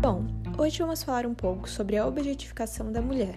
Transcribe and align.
Bom, 0.00 0.24
hoje 0.56 0.78
vamos 0.78 1.02
falar 1.02 1.26
um 1.26 1.34
pouco 1.34 1.68
sobre 1.68 1.98
a 1.98 2.06
objetificação 2.06 2.90
da 2.90 3.02
mulher. 3.02 3.34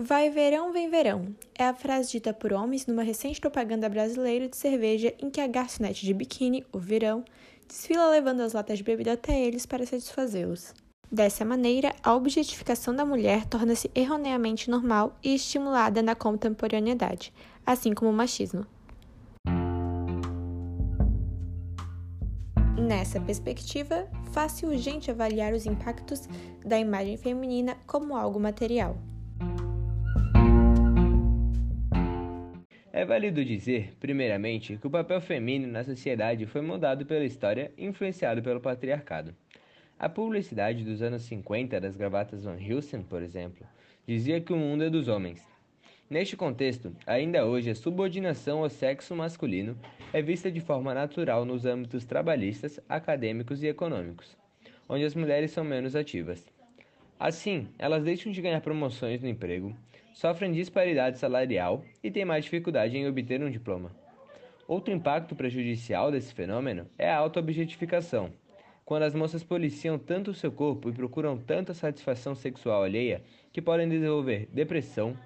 Vai 0.00 0.30
verão, 0.30 0.72
vem 0.72 0.88
verão. 0.88 1.36
É 1.58 1.64
a 1.64 1.74
frase 1.74 2.12
dita 2.12 2.32
por 2.32 2.54
homens 2.54 2.86
numa 2.86 3.02
recente 3.02 3.38
propaganda 3.38 3.86
brasileira 3.86 4.48
de 4.48 4.56
cerveja 4.56 5.12
em 5.20 5.28
que 5.28 5.42
a 5.42 5.46
garçonete 5.46 6.06
de 6.06 6.14
biquíni, 6.14 6.64
o 6.72 6.78
verão, 6.78 7.22
desfila 7.68 8.08
levando 8.08 8.40
as 8.40 8.54
latas 8.54 8.78
de 8.78 8.84
bebida 8.84 9.12
até 9.12 9.38
eles 9.38 9.66
para 9.66 9.84
satisfazê-los. 9.84 10.72
Dessa 11.12 11.44
maneira, 11.44 11.94
a 12.02 12.14
objetificação 12.14 12.96
da 12.96 13.04
mulher 13.04 13.44
torna-se 13.44 13.90
erroneamente 13.94 14.70
normal 14.70 15.14
e 15.22 15.34
estimulada 15.34 16.00
na 16.00 16.14
contemporaneidade, 16.14 17.30
assim 17.66 17.92
como 17.92 18.10
o 18.10 18.14
machismo. 18.14 18.64
Nessa 22.78 23.20
perspectiva, 23.20 24.08
faz-se 24.32 24.64
urgente 24.64 25.10
avaliar 25.10 25.52
os 25.52 25.66
impactos 25.66 26.28
da 26.64 26.78
imagem 26.78 27.16
feminina 27.16 27.76
como 27.86 28.16
algo 28.16 28.38
material. 28.38 28.96
É 32.92 33.04
válido 33.04 33.44
dizer, 33.44 33.94
primeiramente, 33.98 34.76
que 34.76 34.86
o 34.86 34.90
papel 34.90 35.20
feminino 35.20 35.72
na 35.72 35.84
sociedade 35.84 36.46
foi 36.46 36.60
moldado 36.60 37.06
pela 37.06 37.24
história 37.24 37.72
e 37.76 37.86
influenciado 37.86 38.42
pelo 38.42 38.60
patriarcado. 38.60 39.34
A 39.98 40.08
publicidade 40.08 40.84
dos 40.84 41.02
anos 41.02 41.22
50 41.22 41.80
das 41.80 41.96
gravatas 41.96 42.44
Van 42.44 42.58
Heusen, 42.58 43.02
por 43.02 43.22
exemplo, 43.22 43.66
dizia 44.06 44.40
que 44.40 44.52
o 44.52 44.56
mundo 44.56 44.84
é 44.84 44.90
dos 44.90 45.08
homens. 45.08 45.40
Neste 46.10 46.36
contexto, 46.36 46.92
ainda 47.06 47.46
hoje 47.46 47.70
a 47.70 47.74
subordinação 47.76 48.64
ao 48.64 48.68
sexo 48.68 49.14
masculino 49.14 49.78
é 50.12 50.20
vista 50.20 50.50
de 50.50 50.60
forma 50.60 50.92
natural 50.92 51.44
nos 51.44 51.64
âmbitos 51.64 52.04
trabalhistas, 52.04 52.80
acadêmicos 52.88 53.62
e 53.62 53.68
econômicos, 53.68 54.36
onde 54.88 55.04
as 55.04 55.14
mulheres 55.14 55.52
são 55.52 55.62
menos 55.62 55.94
ativas. 55.94 56.44
Assim, 57.16 57.68
elas 57.78 58.02
deixam 58.02 58.32
de 58.32 58.42
ganhar 58.42 58.60
promoções 58.60 59.22
no 59.22 59.28
emprego, 59.28 59.72
sofrem 60.12 60.50
disparidade 60.50 61.16
salarial 61.16 61.84
e 62.02 62.10
têm 62.10 62.24
mais 62.24 62.42
dificuldade 62.42 62.96
em 62.96 63.06
obter 63.06 63.40
um 63.40 63.48
diploma. 63.48 63.92
Outro 64.66 64.92
impacto 64.92 65.36
prejudicial 65.36 66.10
desse 66.10 66.34
fenômeno 66.34 66.90
é 66.98 67.08
a 67.08 67.18
auto-objetificação, 67.18 68.32
quando 68.84 69.04
as 69.04 69.14
moças 69.14 69.44
policiam 69.44 69.96
tanto 69.96 70.32
o 70.32 70.34
seu 70.34 70.50
corpo 70.50 70.88
e 70.88 70.92
procuram 70.92 71.38
tanta 71.38 71.72
satisfação 71.72 72.34
sexual 72.34 72.82
alheia 72.82 73.22
que 73.52 73.62
podem 73.62 73.88
desenvolver 73.88 74.48
depressão, 74.52 75.16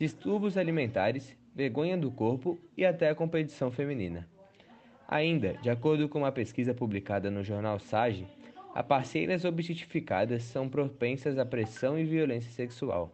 distúrbios 0.00 0.56
alimentares, 0.56 1.36
vergonha 1.54 1.96
do 1.96 2.10
corpo 2.10 2.58
e 2.76 2.84
até 2.84 3.10
a 3.10 3.14
competição 3.14 3.70
feminina. 3.70 4.26
Ainda, 5.06 5.54
de 5.62 5.68
acordo 5.68 6.08
com 6.08 6.20
uma 6.20 6.32
pesquisa 6.32 6.72
publicada 6.72 7.30
no 7.30 7.44
jornal 7.44 7.78
Sage, 7.78 8.26
as 8.74 8.86
parceiras 8.86 9.44
objetificadas 9.44 10.42
são 10.44 10.68
propensas 10.68 11.38
à 11.38 11.44
pressão 11.44 11.98
e 11.98 12.04
violência 12.04 12.50
sexual. 12.50 13.12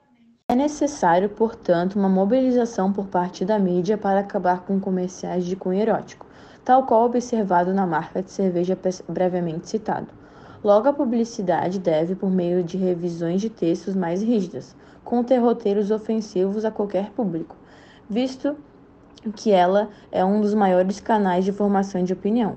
É 0.48 0.54
necessário, 0.54 1.28
portanto, 1.28 1.96
uma 1.96 2.08
mobilização 2.08 2.92
por 2.92 3.08
parte 3.08 3.44
da 3.44 3.58
mídia 3.58 3.98
para 3.98 4.20
acabar 4.20 4.64
com 4.64 4.78
comerciais 4.78 5.44
de 5.44 5.56
cunho 5.56 5.80
erótico 5.80 6.26
tal 6.66 6.84
qual 6.84 7.04
observado 7.04 7.72
na 7.72 7.86
marca 7.86 8.20
de 8.20 8.28
cerveja 8.28 8.76
brevemente 9.08 9.68
citado. 9.68 10.08
Logo, 10.64 10.88
a 10.88 10.92
publicidade 10.92 11.78
deve, 11.78 12.16
por 12.16 12.28
meio 12.28 12.64
de 12.64 12.76
revisões 12.76 13.40
de 13.40 13.48
textos 13.48 13.94
mais 13.94 14.20
rígidas, 14.20 14.74
conter 15.06 15.38
roteiros 15.38 15.92
ofensivos 15.92 16.64
a 16.64 16.70
qualquer 16.72 17.10
público, 17.12 17.54
visto 18.10 18.56
que 19.36 19.52
ela 19.52 19.88
é 20.10 20.24
um 20.24 20.40
dos 20.40 20.52
maiores 20.52 20.98
canais 20.98 21.44
de 21.44 21.52
formação 21.52 22.02
de 22.02 22.12
opinião. 22.12 22.56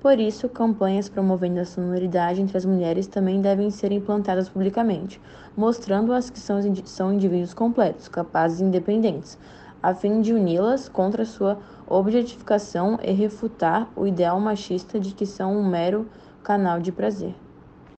Por 0.00 0.18
isso, 0.18 0.48
campanhas 0.48 1.10
promovendo 1.10 1.60
a 1.60 1.64
sonoridade 1.66 2.40
entre 2.40 2.56
as 2.56 2.64
mulheres 2.64 3.06
também 3.06 3.42
devem 3.42 3.70
ser 3.70 3.92
implantadas 3.92 4.48
publicamente, 4.48 5.20
mostrando-as 5.54 6.30
que 6.30 6.40
são, 6.40 6.58
são 6.86 7.12
indivíduos 7.12 7.52
completos, 7.52 8.08
capazes 8.08 8.60
e 8.60 8.64
independentes, 8.64 9.36
a 9.82 9.92
fim 9.92 10.22
de 10.22 10.32
uni-las 10.32 10.88
contra 10.88 11.26
sua 11.26 11.58
objetificação 11.86 12.98
e 13.02 13.12
refutar 13.12 13.90
o 13.94 14.06
ideal 14.06 14.40
machista 14.40 14.98
de 14.98 15.12
que 15.12 15.26
são 15.26 15.54
um 15.54 15.68
mero 15.68 16.08
canal 16.42 16.80
de 16.80 16.90
prazer. 16.90 17.34